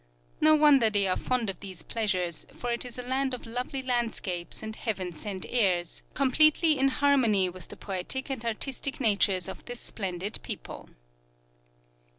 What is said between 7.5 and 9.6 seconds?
the poetic and artistic natures